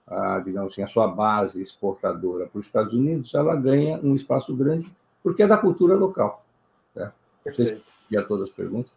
[0.06, 4.54] a, digamos assim, a sua base exportadora para os Estados Unidos, ela ganha um espaço
[4.54, 4.90] grande
[5.22, 6.44] porque é da cultura local.
[6.94, 7.12] Né?
[7.44, 7.82] Perfeito.
[8.10, 8.92] Não todas as perguntas.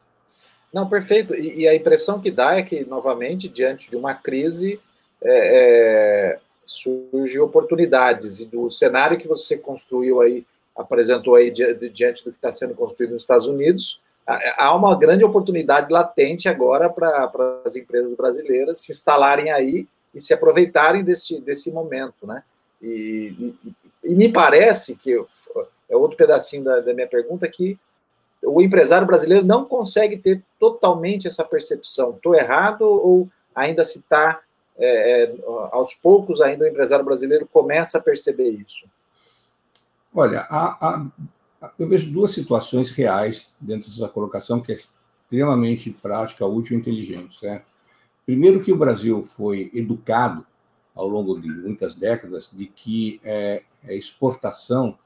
[0.73, 1.35] Não, perfeito.
[1.35, 4.79] E, e, a impressão que dá é que, novamente, diante de uma crise,
[5.21, 8.39] é, é, surgem oportunidades.
[8.39, 13.11] E do cenário que você construiu aí, apresentou aí diante do que está sendo construído
[13.11, 19.51] nos Estados Unidos, há uma grande oportunidade latente agora para as empresas brasileiras se instalarem
[19.51, 22.43] aí e se aproveitarem desse, desse momento, né?
[22.81, 25.13] E, e, e me parece que
[25.89, 27.77] é outro pedacinho da, da, minha pergunta que
[28.43, 32.11] o empresário brasileiro não consegue ter totalmente essa percepção.
[32.11, 34.41] Estou errado ou ainda se está
[34.77, 35.35] é, é,
[35.71, 38.85] aos poucos ainda o empresário brasileiro começa a perceber isso?
[40.13, 41.05] Olha, a, a
[41.77, 47.39] eu vejo duas situações reais dentro dessa colocação que é extremamente prática, útil e inteligente.
[47.39, 47.65] Certo?
[48.25, 50.45] Primeiro que o Brasil foi educado
[50.95, 54.97] ao longo de muitas décadas de que é, a exportação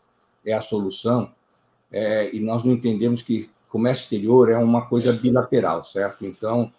[0.45, 1.31] é a solução
[1.91, 6.25] é, e nós não entendemos que comércio exterior é uma coisa bilateral, certo?
[6.25, 6.71] Então,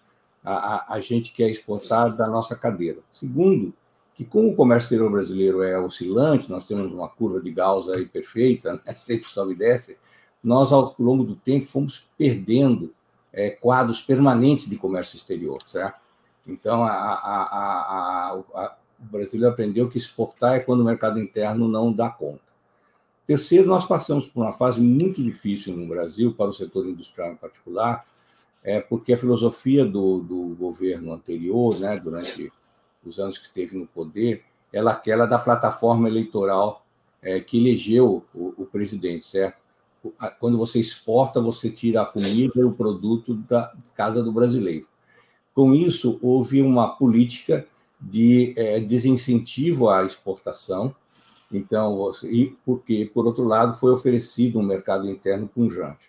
[0.43, 2.99] a, a gente quer exportar da nossa cadeira.
[3.11, 3.73] Segundo,
[4.19, 8.05] que como o comércio exterior brasileiro é oscilante, nós temos uma curva de Gauss aí
[8.05, 8.91] perfeita, né?
[8.93, 9.95] sempre sobe e desce,
[10.43, 12.93] nós, ao longo do tempo, fomos perdendo
[13.31, 16.01] é, quadros permanentes de comércio exterior, certo?
[16.49, 21.93] Então, a, a, a, o brasileiro aprendeu que exportar é quando o mercado interno não
[21.93, 22.41] dá conta.
[23.25, 27.37] Terceiro, nós passamos por uma fase muito difícil no Brasil, para o setor industrial em
[27.37, 28.05] particular,
[28.61, 32.51] é porque a filosofia do, do governo anterior, né, durante
[33.05, 36.85] os anos que esteve no poder, ela aquela da plataforma eleitoral
[37.21, 39.57] é, que elegeu o, o, presidente, certo?
[40.39, 44.87] Quando você exporta, você tira a comida e o produto da casa do brasileiro.
[45.53, 47.67] Com isso, houve uma política
[47.99, 50.95] de é, desincentivo à exportação.
[51.51, 56.07] Então, você, e porque, por outro lado, foi oferecido um mercado interno punjante.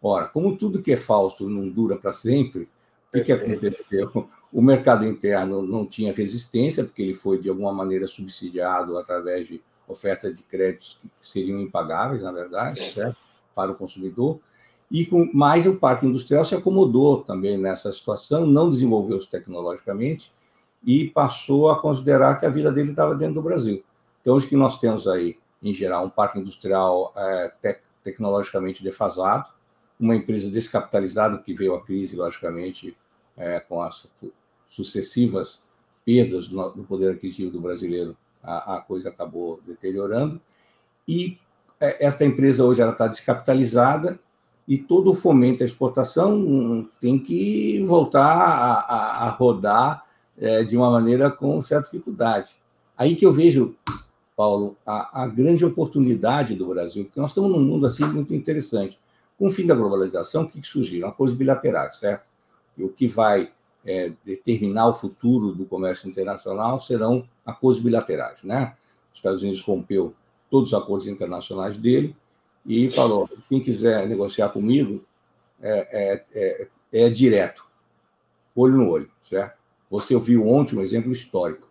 [0.00, 2.68] Ora, como tudo que é falso não dura para sempre,
[3.08, 4.28] o que, que aconteceu?
[4.54, 9.60] O mercado interno não tinha resistência, porque ele foi, de alguma maneira, subsidiado através de
[9.88, 13.16] oferta de créditos que seriam impagáveis, na verdade, certo?
[13.52, 14.38] para o consumidor.
[14.88, 20.30] E com, mais o parque industrial se acomodou também nessa situação, não desenvolveu-se tecnologicamente
[20.86, 23.82] e passou a considerar que a vida dele estava dentro do Brasil.
[24.20, 29.50] Então, hoje que nós temos aí, em geral, um parque industrial é, tec tecnologicamente defasado,
[29.98, 32.96] uma empresa descapitalizada, que veio a crise, logicamente,
[33.36, 34.06] é, com as
[34.74, 35.62] sucessivas
[36.04, 40.40] perdas do poder aquisitivo do brasileiro, a, a coisa acabou deteriorando.
[41.08, 41.38] E
[41.80, 44.18] é, esta empresa hoje ela está descapitalizada
[44.66, 50.04] e todo o fomento à exportação hum, tem que voltar a, a, a rodar
[50.38, 52.54] é, de uma maneira com certa dificuldade.
[52.96, 53.74] Aí que eu vejo,
[54.36, 58.98] Paulo, a, a, grande oportunidade do Brasil, porque nós estamos num mundo assim muito interessante.
[59.38, 61.08] Com o fim da globalização, o que, que surgiram?
[61.08, 62.24] Acordos bilaterais, certo?
[62.78, 63.52] O que vai
[63.84, 68.42] é, determinar o futuro do comércio internacional serão acordos bilaterais.
[68.42, 68.74] Né?
[69.12, 70.14] Os Estados Unidos rompeu
[70.50, 72.16] todos os acordos internacionais dele
[72.66, 75.04] e falou: quem quiser negociar comigo
[75.60, 76.68] é, é, é,
[77.06, 77.64] é direto,
[78.54, 79.58] olho no olho, certo?
[79.90, 81.68] Você ouviu ontem um exemplo histórico.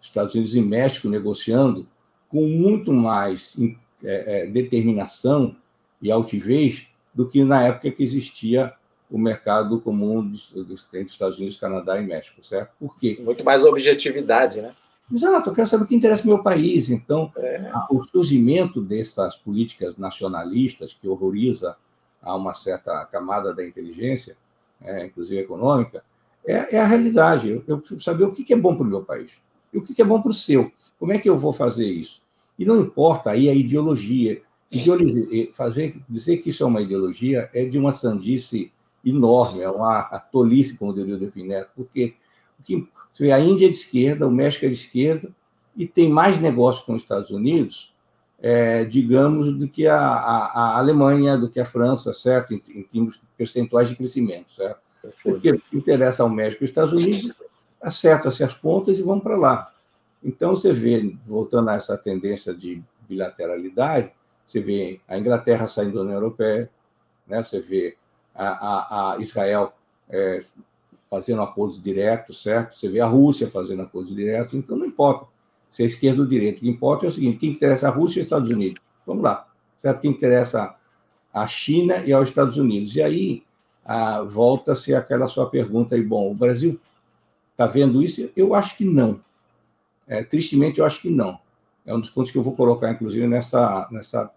[0.00, 1.88] Estados Unidos e México negociando
[2.28, 3.56] com muito mais
[4.02, 5.56] é, é, determinação
[6.02, 8.74] e altivez do que na época que existia
[9.14, 12.72] o mercado comum dos, dos, entre Estados Unidos, Canadá e México, certo?
[12.80, 13.16] Por quê?
[13.22, 14.74] Muito mais objetividade, né?
[15.10, 16.90] Exato, eu quero saber o que interessa meu país.
[16.90, 17.70] Então, é.
[17.90, 21.76] o surgimento dessas políticas nacionalistas que horroriza
[22.20, 24.36] a uma certa camada da inteligência,
[24.82, 26.02] é, inclusive econômica,
[26.44, 27.50] é, é, a realidade.
[27.50, 29.38] Eu, eu preciso saber o que é bom para o meu país
[29.72, 30.72] e o que é bom para o seu.
[30.98, 32.20] Como é que eu vou fazer isso?
[32.58, 34.42] E não importa aí a ideologia.
[34.72, 38.72] ideologia fazer, dizer que isso é uma ideologia é de uma sandice
[39.04, 42.14] enorme, é uma tolice, como diria o Delfim Neto, porque
[42.64, 42.88] que,
[43.30, 45.30] a Índia é de esquerda, o México é de esquerda,
[45.76, 47.92] e tem mais negócio com os Estados Unidos,
[48.40, 52.54] é, digamos, do que a, a, a, Alemanha, do que a França, certo?
[52.54, 54.78] Em, em termos percentuais de crescimento, certo?
[55.22, 57.32] Porque o que interessa ao México e aos Estados Unidos,
[57.80, 59.72] acerta-se as pontas e vão para lá.
[60.22, 64.10] Então, você vê, voltando a essa tendência de bilateralidade,
[64.46, 66.70] você vê a Inglaterra saindo da União Europeia,
[67.26, 67.42] né?
[67.42, 67.96] você vê
[68.34, 69.72] a, a, a Israel
[70.08, 70.42] é,
[71.08, 72.76] fazendo acordos diretos, certo?
[72.76, 75.26] Você vê a Rússia fazendo acordos diretos, então não importa
[75.70, 76.58] se é esquerda ou direita.
[76.58, 78.82] O que importa é o seguinte: quem interessa a Rússia e os Estados Unidos.
[79.06, 79.46] Vamos lá,
[79.78, 80.00] certo?
[80.00, 80.74] Quem interessa
[81.32, 82.94] a China e aos Estados Unidos.
[82.94, 83.42] E aí
[84.28, 86.80] volta-se aquela sua pergunta aí, bom, o Brasil
[87.52, 88.30] está vendo isso?
[88.36, 89.20] Eu acho que não.
[90.06, 91.38] É, tristemente, eu acho que não.
[91.84, 94.30] É um dos pontos que eu vou colocar, inclusive, nessa, nessa,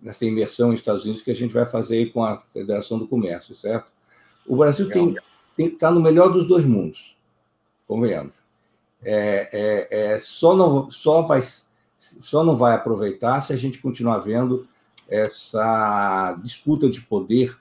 [0.00, 3.54] nessa imersão nos Estados Unidos que a gente vai fazer com a Federação do Comércio,
[3.54, 3.90] certo?
[4.46, 5.16] O Brasil tem
[5.58, 7.16] está no melhor dos dois mundos,
[7.86, 8.36] convenhamos.
[9.02, 9.48] É,
[9.90, 11.42] é, é, só, não, só, vai,
[11.98, 14.68] só não vai aproveitar se a gente continuar vendo
[15.08, 17.56] essa disputa de poder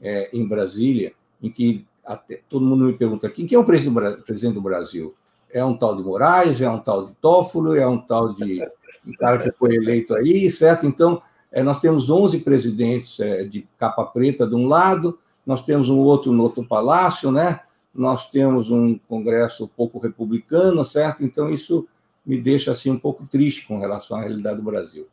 [0.00, 4.22] é, em Brasília, em que até, todo mundo me pergunta quem é o presidente do,
[4.22, 5.14] presidente do Brasil?
[5.50, 8.62] É um tal de Moraes, é um tal de Toffolo, é um tal de
[9.06, 10.86] um cara que foi eleito aí, certo?
[10.86, 15.88] Então, é, nós temos 11 presidentes é, de capa preta de um lado, nós temos
[15.88, 17.60] um outro no outro palácio, né?
[17.94, 21.24] Nós temos um Congresso pouco republicano, certo?
[21.24, 21.88] Então, isso
[22.24, 25.08] me deixa assim um pouco triste com relação à realidade do Brasil.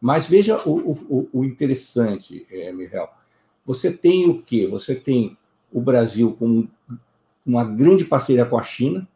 [0.00, 2.72] Mas veja o, o, o interessante, é.
[3.66, 4.66] Você tem o quê?
[4.68, 5.36] Você tem
[5.72, 6.66] o Brasil com
[7.44, 9.06] uma grande parceria com a China,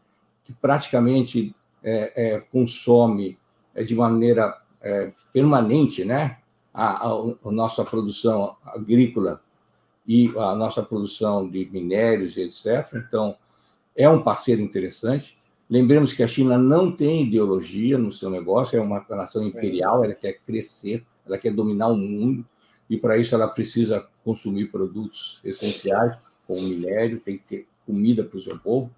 [0.43, 3.39] que praticamente é, é, consome
[3.75, 6.39] é, de maneira é, permanente né,
[6.75, 7.13] a, a,
[7.45, 9.41] a, nossa produção agrícola
[10.07, 12.93] e a nossa produção de minérios, etc.
[12.95, 13.37] Então,
[13.97, 15.39] é um parceiro interessante.
[15.71, 20.15] Lembremos que a China não tem ideologia no seu negócio, é uma nação imperial, ela
[20.15, 22.45] quer crescer, ela quer dominar o mundo,
[22.91, 28.37] e para isso ela precisa consumir produtos essenciais, como minério, tem que ter comida para
[28.37, 28.91] o seu povo.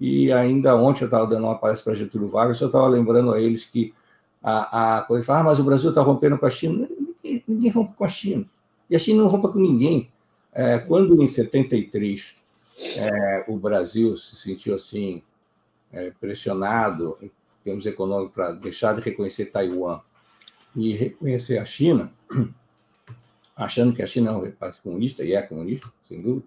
[0.00, 3.40] E ainda ontem eu estava dando uma palestra para Getúlio Vargas, eu estava lembrando a
[3.40, 3.94] eles que
[4.42, 6.88] a, a coisa fala, ah, mas o Brasil está rompendo com a China.
[7.22, 8.46] Ninguém, rompe com a China.
[8.90, 10.10] E a China não rompe com ninguém.
[10.52, 12.34] É, quando em 73
[12.96, 15.22] é, o Brasil se sentiu assim
[15.92, 17.30] é, pressionado em
[17.64, 20.00] termos econômicos para deixar de reconhecer Taiwan
[20.74, 22.12] e reconhecer a China,
[23.56, 26.46] achando que a China é um país comunista, e é comunista, sem dúvida,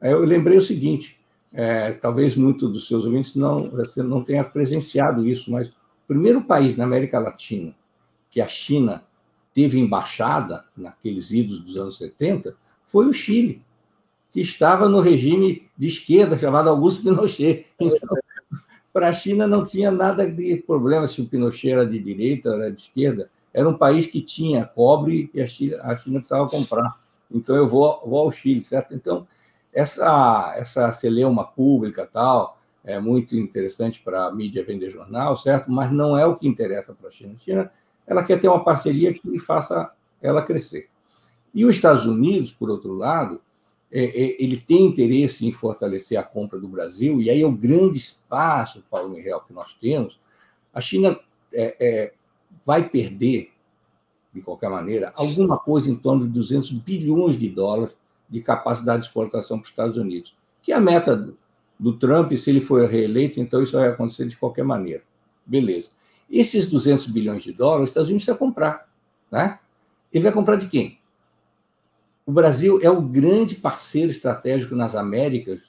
[0.00, 1.18] eu lembrei o seguinte:
[1.52, 3.56] é, talvez muitos dos seus ouvintes não,
[3.96, 5.74] não tenha presenciado isso, mas o
[6.06, 7.74] primeiro país na América Latina
[8.30, 9.04] que a China
[9.54, 13.62] teve embaixada, naqueles idos dos anos 70, foi o Chile,
[14.32, 17.66] que estava no regime de esquerda chamado Augusto Pinochet.
[17.78, 18.16] Então,
[18.92, 22.56] para a China não tinha nada de problema se o Pinochet era de direita ou
[22.56, 23.30] era de esquerda.
[23.52, 27.00] Era um país que tinha cobre e a China, a China precisava comprar.
[27.30, 28.94] Então eu vou, vou ao Chile, certo?
[28.94, 29.26] Então
[29.72, 35.70] essa essa celeuma pública tal é muito interessante para a mídia vender jornal, certo?
[35.70, 37.34] Mas não é o que interessa para a China.
[37.36, 37.70] A China
[38.06, 40.88] ela quer ter uma parceria que faça ela crescer.
[41.54, 43.40] E os Estados Unidos, por outro lado,
[43.92, 47.52] é, é, ele tem interesse em fortalecer a compra do Brasil, e aí é o
[47.52, 50.18] grande espaço, Paulo Miguel, que nós temos.
[50.72, 51.18] A China
[51.52, 52.12] é, é,
[52.64, 53.50] vai perder,
[54.32, 57.96] de qualquer maneira, alguma coisa em torno de 200 bilhões de dólares
[58.28, 61.36] de capacidade de exportação para os Estados Unidos, que é a meta do,
[61.76, 65.02] do Trump, se ele for reeleito, então isso vai acontecer de qualquer maneira.
[65.44, 65.90] Beleza.
[66.30, 68.88] Esses 200 bilhões de dólares, os Estados Unidos precisa comprar.
[69.30, 69.58] Né?
[70.12, 70.98] Ele vai comprar de quem?
[72.24, 75.60] O Brasil é o grande parceiro estratégico nas Américas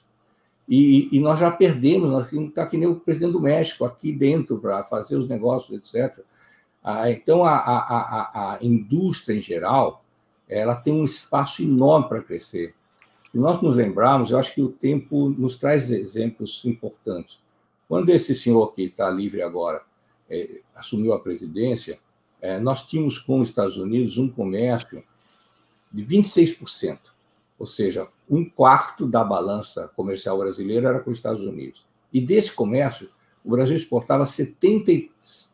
[0.68, 4.58] E, e nós já perdemos, nós está que nem o presidente do México aqui dentro
[4.58, 6.24] para fazer os negócios, etc.
[6.82, 10.04] Ah, então, a, a, a, a indústria em geral,
[10.48, 12.74] ela tem um espaço enorme para crescer.
[13.30, 17.38] Se nós nos lembrarmos, eu acho que o tempo nos traz exemplos importantes.
[17.88, 19.82] Quando esse senhor que está livre agora
[20.32, 21.98] é, assumiu a presidência,
[22.40, 25.04] é, nós tínhamos com os Estados Unidos um comércio
[25.92, 26.98] de 26%,
[27.58, 31.84] ou seja, um quarto da balança comercial brasileira era com os Estados Unidos.
[32.10, 33.10] E desse comércio,
[33.44, 35.50] o Brasil exportava 76,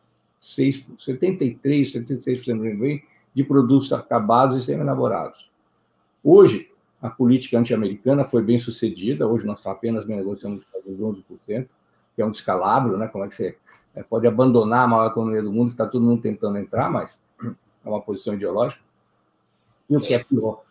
[0.97, 3.03] 73, 76%
[3.35, 5.49] de produtos acabados e semi-elaborados.
[6.23, 11.67] Hoje, a política anti-americana foi bem sucedida, hoje nós apenas negociamos os 11%,
[12.15, 13.07] que é um descalabro, né?
[13.07, 13.57] Como é que você
[13.99, 17.19] é, pode abandonar a maior economia do mundo, que está todo mundo tentando entrar, mas
[17.43, 18.81] é uma posição ideológica.
[19.89, 20.61] E o que é pior,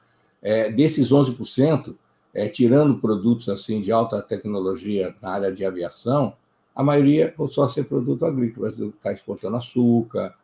[0.41, 1.95] é, desses 11%,
[2.33, 6.33] é, tirando produtos assim de alta tecnologia na área de aviação,
[6.75, 10.35] a maioria só ser produto agrícola, está exportando açúcar,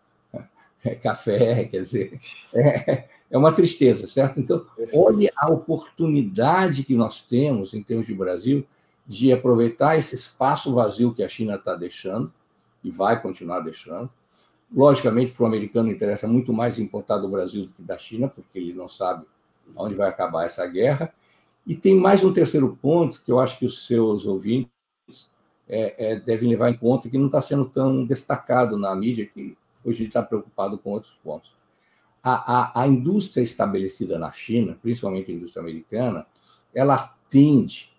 [0.85, 2.20] é, café, quer dizer,
[2.53, 4.40] é, é uma tristeza, certo?
[4.40, 8.66] Então, olhe a oportunidade que nós temos, em termos de Brasil,
[9.07, 12.31] de aproveitar esse espaço vazio que a China está deixando,
[12.85, 14.11] e vai continuar deixando.
[14.73, 18.59] Logicamente, para o americano interessa muito mais importar do Brasil do que da China, porque
[18.59, 19.25] eles não sabem
[19.75, 21.12] onde vai acabar essa guerra.
[21.66, 24.70] E tem mais um terceiro ponto que eu acho que os seus ouvintes
[25.66, 29.57] é, é, devem levar em conta, que não está sendo tão destacado na mídia, que
[29.83, 31.53] hoje está preocupado com outros pontos.
[32.23, 36.27] A, a, a indústria estabelecida na China, principalmente a indústria americana,
[36.75, 37.92] ela tende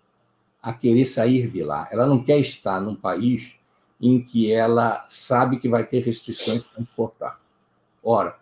[0.62, 1.88] a querer sair de lá.
[1.90, 3.55] Ela não quer estar num país
[4.00, 7.40] em que ela sabe que vai ter restrições para importar.
[8.02, 8.36] Ora,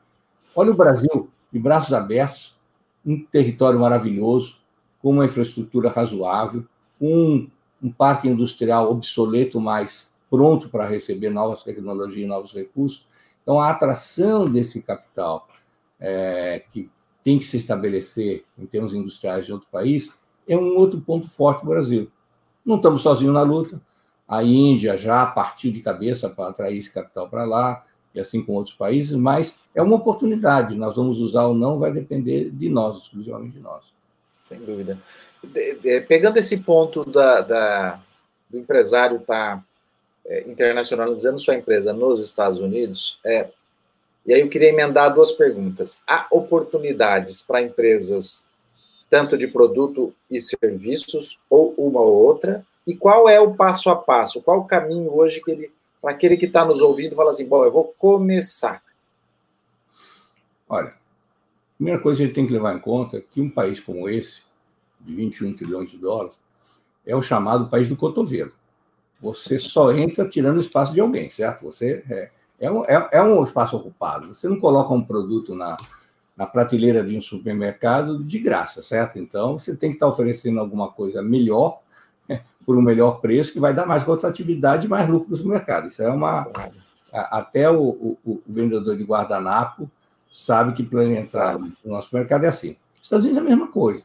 [0.54, 2.56] olha o Brasil de braços abertos,
[3.06, 4.58] um território maravilhoso,
[5.00, 6.64] com uma infraestrutura razoável,
[6.98, 7.46] com
[7.82, 13.06] um parque industrial obsoleto, mas pronto para receber novas tecnologias e novos recursos.
[13.42, 15.46] Então, a atração desse capital
[16.00, 16.90] é, que
[17.22, 20.10] tem que se estabelecer em termos industriais de outro país
[20.46, 22.10] é um outro ponto forte do Brasil.
[22.64, 23.80] Não estamos sozinhos na luta.
[24.26, 27.84] A Índia já partiu de cabeça para atrair esse capital para lá,
[28.14, 30.76] e assim com outros países, mas é uma oportunidade.
[30.76, 33.92] Nós vamos usar ou não, vai depender de nós, exclusivamente de nós.
[34.44, 34.98] Sem dúvida.
[36.06, 38.00] Pegando esse ponto da, da
[38.48, 39.64] do empresário estar tá,
[40.26, 43.48] é, internacionalizando sua empresa nos Estados Unidos, é,
[44.24, 46.02] e aí eu queria emendar duas perguntas.
[46.06, 48.46] Há oportunidades para empresas
[49.10, 52.64] tanto de produto e serviços, ou uma ou outra?
[52.86, 54.42] E qual é o passo a passo?
[54.42, 57.64] Qual o caminho hoje que ele, para aquele que está nos ouvindo, fala assim: bom,
[57.64, 58.82] eu vou começar?
[60.68, 63.50] Olha, a primeira coisa que a gente tem que levar em conta é que um
[63.50, 64.42] país como esse,
[65.00, 66.36] de 21 trilhões de dólares,
[67.06, 68.52] é o chamado país do cotovelo.
[69.20, 71.62] Você só entra tirando espaço de alguém, certo?
[71.62, 74.34] Você é, é, um, é, é um espaço ocupado.
[74.34, 75.76] Você não coloca um produto na,
[76.36, 79.18] na prateleira de um supermercado de graça, certo?
[79.18, 81.80] Então, você tem que estar oferecendo alguma coisa melhor
[82.64, 85.86] por um melhor preço, que vai dar mais rotatividade e mais lucro para o mercado.
[85.88, 86.50] Isso é uma.
[87.12, 89.88] Até o, o, o vendedor de guardanapo
[90.32, 92.76] sabe que para entrar no nosso mercado é assim.
[93.00, 94.02] Estados Unidos é a mesma coisa.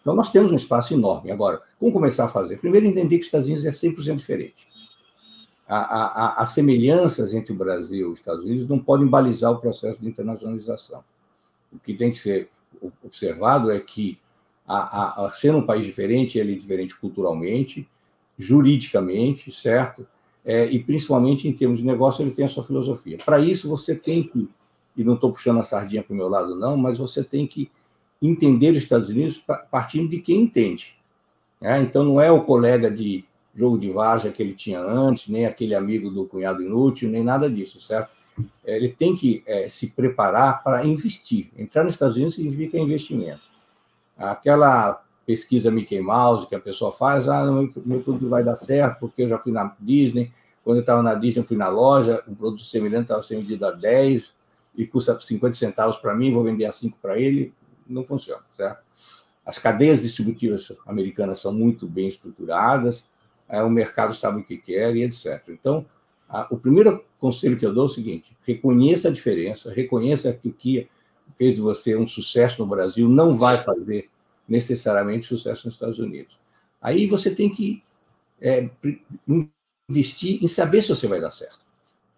[0.00, 1.30] Então, nós temos um espaço enorme.
[1.30, 2.58] Agora, como começar a fazer?
[2.58, 4.66] Primeiro, entender que os Estados Unidos é 100% diferente.
[5.66, 10.08] As semelhanças entre o Brasil e os Estados Unidos não podem balizar o processo de
[10.08, 11.04] internacionalização.
[11.70, 12.48] O que tem que ser
[13.02, 14.18] observado é que
[14.68, 17.88] a, a, a ser um país diferente, ele é diferente culturalmente,
[18.38, 20.06] juridicamente, certo?
[20.44, 23.18] É, e principalmente em termos de negócio, ele tem a sua filosofia.
[23.24, 24.48] Para isso, você tem que,
[24.96, 27.70] e não estou puxando a sardinha para o meu lado, não, mas você tem que
[28.20, 30.96] entender os Estados Unidos partindo de quem entende.
[31.60, 31.80] Né?
[31.80, 35.74] Então, não é o colega de jogo de várzea que ele tinha antes, nem aquele
[35.74, 38.10] amigo do cunhado inútil, nem nada disso, certo?
[38.64, 41.50] É, ele tem que é, se preparar para investir.
[41.58, 43.47] Entrar nos Estados Unidos significa investimento.
[44.18, 48.98] Aquela pesquisa Mickey Mouse que a pessoa faz, ah, meu, meu produto vai dar certo,
[49.00, 50.32] porque eu já fui na Disney,
[50.64, 53.66] quando eu estava na Disney, eu fui na loja, um produto semelhante estava sendo vendido
[53.66, 54.34] a 10
[54.76, 57.54] e custa 50 centavos para mim, vou vender a 5 para ele,
[57.86, 58.82] não funciona, certo?
[59.44, 63.04] As cadeias distributivas americanas são muito bem estruturadas,
[63.48, 65.42] é, o mercado sabe o que quer e etc.
[65.48, 65.86] Então,
[66.28, 70.48] a, o primeiro conselho que eu dou é o seguinte: reconheça a diferença, reconheça que
[70.48, 70.86] o que
[71.38, 74.10] fez de você um sucesso no Brasil não vai fazer
[74.48, 76.38] necessariamente sucesso nos Estados Unidos.
[76.82, 77.82] Aí você tem que
[78.40, 78.68] é,
[79.88, 81.60] investir em saber se você vai dar certo.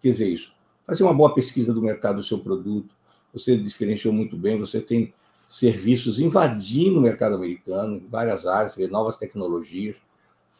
[0.01, 0.51] Quer dizer, isso.
[0.85, 2.93] Fazer uma boa pesquisa do mercado do seu produto.
[3.31, 5.13] Você diferenciou muito bem, você tem
[5.47, 9.97] serviços invadindo o mercado americano, em várias áreas, ver novas tecnologias.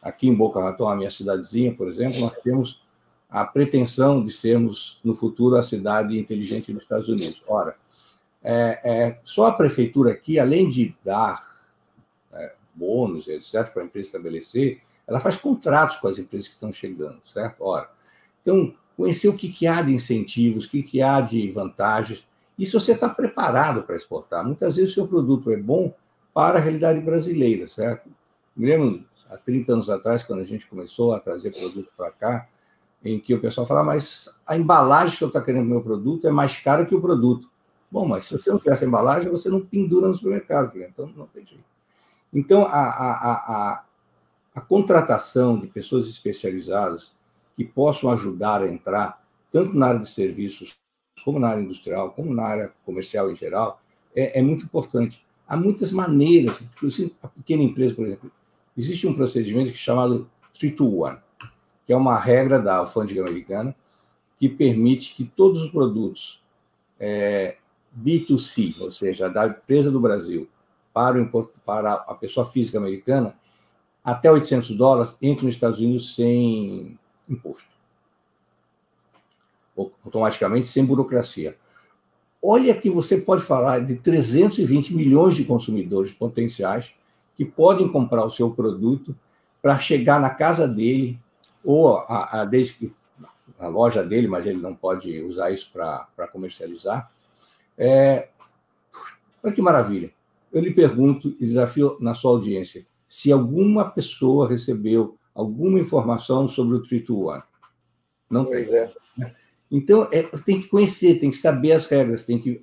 [0.00, 2.82] Aqui em Boca Raton, a minha cidadezinha, por exemplo, nós temos
[3.28, 7.42] a pretensão de sermos, no futuro, a cidade inteligente dos Estados Unidos.
[7.48, 7.74] Ora,
[8.42, 11.56] é, é, só a prefeitura aqui, além de dar
[12.32, 16.72] é, bônus, etc., para a empresa estabelecer, ela faz contratos com as empresas que estão
[16.72, 17.62] chegando, certo?
[17.64, 17.88] Ora,
[18.40, 22.26] então, conhecer o que, que há de incentivos, o que, que há de vantagens,
[22.58, 24.44] e se você está preparado para exportar.
[24.44, 25.92] Muitas vezes o seu produto é bom
[26.34, 28.08] para a realidade brasileira, certo?
[28.56, 32.48] Me lembro, há 30 anos atrás, quando a gente começou a trazer produto para cá,
[33.04, 36.26] em que o pessoal fala, mas a embalagem que eu estou querendo no meu produto
[36.26, 37.50] é mais cara que o produto.
[37.92, 41.26] Bom, mas se você não tiver essa embalagem, você não pendura no supermercado, então não
[41.26, 41.62] tem jeito.
[42.32, 43.84] Então, a, a, a,
[44.54, 47.12] a contratação de pessoas especializadas
[47.54, 50.74] que possam ajudar a entrar, tanto na área de serviços,
[51.22, 53.78] como na área industrial, como na área comercial em geral,
[54.16, 55.22] é, é muito importante.
[55.46, 58.32] Há muitas maneiras, inclusive a pequena empresa, por exemplo,
[58.74, 61.18] existe um procedimento que é chamado 3 to 1,
[61.84, 63.76] que é uma regra da alfândega americana
[64.38, 66.42] que permite que todos os produtos
[66.98, 67.58] é,
[67.98, 70.48] B2C, ou seja, da empresa do Brasil
[70.92, 73.36] para, o, para a pessoa física americana,
[74.04, 77.70] até 800 dólares entre nos Estados Unidos sem imposto.
[80.04, 81.56] Automaticamente, sem burocracia.
[82.42, 86.92] Olha que você pode falar de 320 milhões de consumidores potenciais
[87.36, 89.16] que podem comprar o seu produto
[89.62, 91.18] para chegar na casa dele,
[91.64, 92.92] ou a, a, desde que
[93.58, 97.08] a loja dele, mas ele não pode usar isso para comercializar.
[97.76, 98.28] É,
[99.42, 100.12] olha que maravilha.
[100.52, 106.76] Eu lhe pergunto e desafio na sua audiência: se alguma pessoa recebeu alguma informação sobre
[106.76, 107.02] o 3
[108.30, 108.78] Não pois tem.
[108.78, 108.92] É.
[109.70, 112.60] Então, é, tem que conhecer, tem que saber as regras, tem que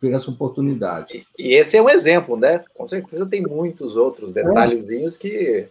[0.00, 1.26] ver essa oportunidade.
[1.38, 2.62] E, e esse é um exemplo, né?
[2.74, 5.68] Com certeza tem muitos outros detalhezinhos que.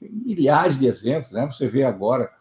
[0.00, 1.46] milhares de exemplos, né?
[1.46, 2.32] Você vê agora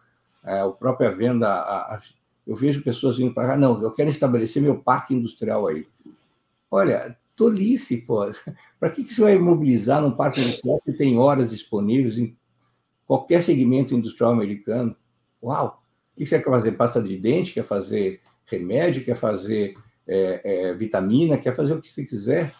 [0.45, 1.47] é, a própria venda.
[1.49, 2.01] A, a,
[2.49, 5.85] eu vejo pessoas vindo para cá, não, eu quero estabelecer meu parque industrial aí.
[6.71, 8.25] Olha, tolice, pô.
[8.79, 12.35] Para que, que você vai imobilizar num parque industrial que tem horas disponíveis em
[13.05, 14.95] qualquer segmento industrial americano?
[15.43, 15.83] Uau!
[16.11, 16.71] O que você quer fazer?
[16.71, 17.53] Pasta de dente?
[17.53, 19.05] Quer fazer remédio?
[19.05, 19.75] Quer fazer
[20.07, 21.37] é, é, vitamina?
[21.37, 22.55] Quer fazer o que você quiser?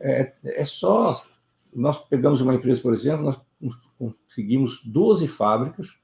[0.00, 1.22] É, é só.
[1.70, 5.94] Nós pegamos uma empresa, por exemplo, nós conseguimos 12 fábricas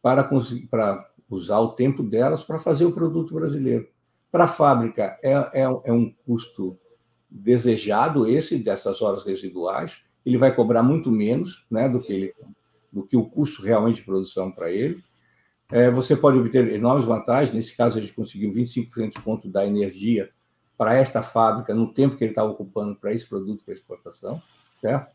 [0.00, 3.88] para, conseguir, para usar o tempo delas para fazer o produto brasileiro.
[4.30, 6.78] Para a fábrica, é, é, é um custo
[7.30, 12.34] desejado esse dessas horas residuais, ele vai cobrar muito menos né, do, que ele,
[12.92, 15.02] do que o custo realmente de produção para ele.
[15.70, 17.54] É, você pode obter enormes vantagens.
[17.54, 20.30] Nesse caso, a gente conseguiu 25% de desconto da energia
[20.76, 24.42] para esta fábrica no tempo que ele estava ocupando para esse produto para exportação,
[24.80, 25.12] certo?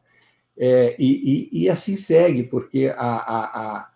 [0.57, 3.89] É, e, e, e, assim segue, porque a, a, a,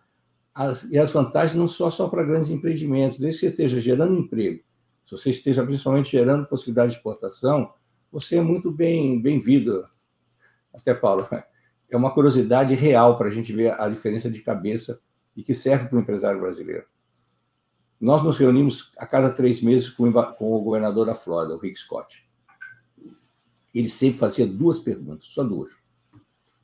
[0.54, 4.16] as, e as vantagens não só, só para grandes empreendimentos, desde que você esteja gerando
[4.16, 4.64] emprego,
[5.06, 7.74] se você esteja principalmente gerando possibilidade de exportação,
[8.12, 9.88] você é muito bem, bem-vindo.
[10.74, 11.28] Até, Paulo,
[11.90, 15.00] é uma curiosidade real para a gente ver a diferença de cabeça
[15.36, 16.86] e que serve para o empresário brasileiro.
[18.00, 22.24] Nós nos reunimos a cada três meses com o governador da Flórida, o Rick Scott.
[23.74, 25.72] Ele sempre fazia duas perguntas, só duas.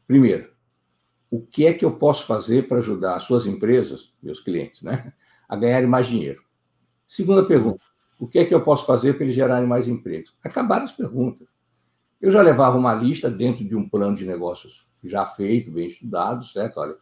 [0.06, 0.52] Primeiro,
[1.30, 5.14] o que é que eu posso fazer para ajudar as suas empresas, meus clientes, né,
[5.48, 6.44] a ganharem mais dinheiro?
[7.08, 7.84] Segunda pergunta,
[8.20, 10.36] o que é que eu posso fazer para eles gerarem mais empregos?
[10.44, 11.48] Acabaram as perguntas.
[12.22, 16.44] Eu já levava uma lista dentro de um plano de negócios já feito, bem estudado,
[16.46, 16.80] certo?
[16.80, 16.96] Olha,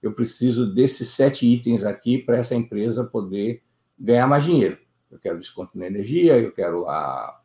[0.00, 3.62] eu preciso desses sete itens aqui para essa empresa poder
[3.98, 4.78] ganhar mais dinheiro.
[5.10, 7.40] Eu quero desconto na energia, eu quero a,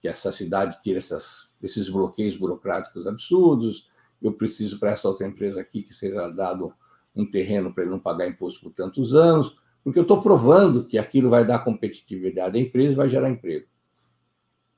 [0.00, 3.88] que essa cidade tire essas, esses bloqueios burocráticos absurdos,
[4.22, 6.72] eu preciso para essa outra empresa aqui que seja dado
[7.14, 10.96] um terreno para ele não pagar imposto por tantos anos, porque eu estou provando que
[10.96, 13.66] aquilo vai dar competitividade à empresa e vai gerar emprego.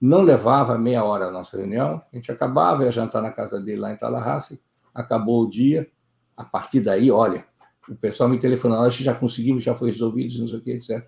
[0.01, 3.81] Não levava meia hora a nossa reunião, a gente acabava, ia jantar na casa dele
[3.81, 4.61] lá em Tallahassee,
[4.93, 5.89] acabou o dia,
[6.37, 7.47] a partir daí, olha,
[7.89, 11.07] o pessoal me telefonou, nós já conseguimos, já foi resolvido, não sei o que, etc.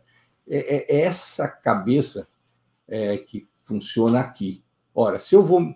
[0.49, 2.29] É, é essa cabeça
[2.87, 4.63] é, que funciona aqui.
[4.95, 5.75] Ora, se eu vou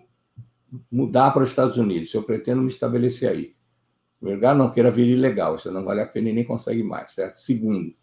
[0.91, 3.55] mudar para os Estados Unidos, se eu pretendo me estabelecer aí,
[4.19, 7.13] primeiro lugar, não queira vir ilegal, isso não vale a pena e nem consegue mais,
[7.13, 7.37] certo?
[7.37, 7.93] Segundo,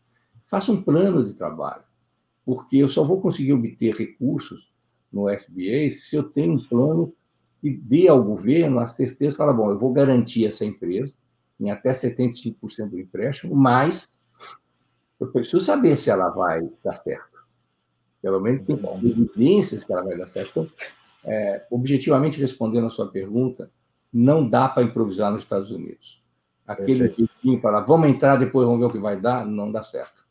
[0.46, 1.84] faça um plano de trabalho,
[2.44, 4.72] porque eu só vou conseguir obter recursos
[5.12, 7.14] no SBA se eu tenho um plano
[7.60, 11.14] que dê ao governo a certeza, fala, bom, eu vou garantir essa empresa,
[11.58, 14.12] em até 75% do empréstimo, mas
[15.18, 17.38] eu preciso saber se ela vai dar certo.
[18.22, 20.50] Pelo menos tem evidências que ela vai dar certo.
[20.50, 20.70] Então,
[21.28, 23.70] é, objetivamente respondendo a sua pergunta,
[24.12, 26.22] não dá para improvisar nos Estados Unidos.
[26.66, 27.26] Aquele que
[27.60, 30.24] falar, vamos entrar, depois vamos ver o que vai dar, não dá certo.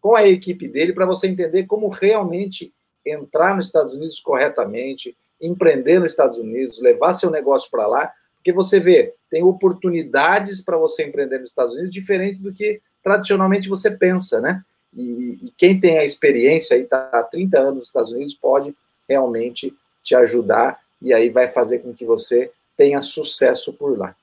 [0.00, 2.72] com a equipe dele para você entender como realmente
[3.04, 8.52] entrar nos Estados Unidos corretamente, empreender nos Estados Unidos, levar seu negócio para lá, porque
[8.52, 13.90] você vê, tem oportunidades para você empreender nos Estados Unidos diferente do que tradicionalmente você
[13.90, 14.62] pensa, né?
[14.96, 18.74] E, e quem tem a experiência aí, está há 30 anos nos Estados Unidos, pode
[19.08, 24.14] realmente te ajudar e aí vai fazer com que você tenha sucesso por lá.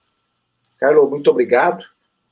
[0.79, 1.85] Carlos, muito obrigado.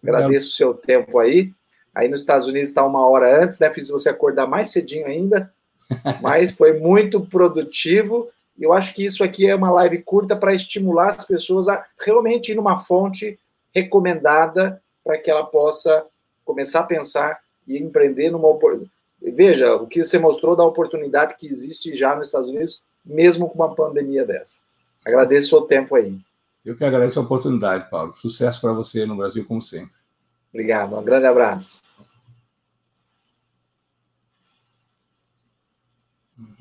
[0.03, 1.51] Agradeço o seu tempo aí.
[1.93, 3.69] Aí nos Estados Unidos está uma hora antes, né?
[3.69, 5.53] Fiz você acordar mais cedinho ainda,
[6.21, 8.29] mas foi muito produtivo.
[8.59, 12.51] Eu acho que isso aqui é uma live curta para estimular as pessoas a realmente
[12.51, 13.39] ir numa fonte
[13.73, 16.05] recomendada para que ela possa
[16.43, 18.91] começar a pensar e empreender numa oportunidade.
[19.21, 23.55] Veja, o que você mostrou da oportunidade que existe já nos Estados Unidos, mesmo com
[23.55, 24.61] uma pandemia dessa.
[25.05, 26.17] Agradeço o seu tempo aí.
[26.65, 28.13] Eu que agradeço a oportunidade, Paulo.
[28.13, 29.95] Sucesso para você no Brasil, como sempre.
[30.51, 30.97] Obrigado.
[30.97, 31.81] Um grande abraço.